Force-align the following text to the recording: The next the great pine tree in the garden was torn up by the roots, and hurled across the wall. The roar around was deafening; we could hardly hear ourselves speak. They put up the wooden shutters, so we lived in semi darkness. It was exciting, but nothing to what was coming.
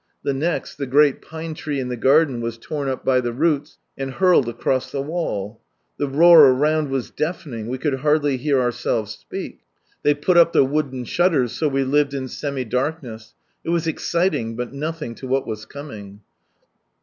The 0.23 0.33
next 0.33 0.77
the 0.79 0.87
great 0.87 1.21
pine 1.21 1.53
tree 1.53 1.79
in 1.79 1.89
the 1.89 1.95
garden 1.95 2.41
was 2.41 2.57
torn 2.57 2.89
up 2.89 3.05
by 3.05 3.21
the 3.21 3.31
roots, 3.31 3.77
and 3.95 4.13
hurled 4.13 4.49
across 4.49 4.91
the 4.91 4.99
wall. 4.99 5.61
The 5.99 6.07
roar 6.07 6.47
around 6.47 6.89
was 6.89 7.11
deafening; 7.11 7.67
we 7.67 7.77
could 7.77 7.99
hardly 7.99 8.37
hear 8.37 8.59
ourselves 8.59 9.11
speak. 9.11 9.59
They 10.01 10.15
put 10.15 10.37
up 10.37 10.53
the 10.53 10.65
wooden 10.65 11.05
shutters, 11.05 11.51
so 11.51 11.67
we 11.67 11.83
lived 11.83 12.15
in 12.15 12.27
semi 12.29 12.63
darkness. 12.65 13.35
It 13.63 13.69
was 13.69 13.85
exciting, 13.85 14.55
but 14.55 14.73
nothing 14.73 15.13
to 15.13 15.27
what 15.27 15.45
was 15.45 15.67
coming. 15.67 16.21